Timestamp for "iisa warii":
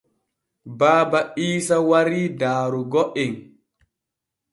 1.47-2.25